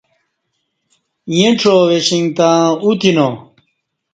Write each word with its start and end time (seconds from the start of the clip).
یں 1.35 1.51
ڄاوی 1.59 1.99
شنگ 2.07 2.27
تہ 2.37 2.49
اوتینا 2.83 3.27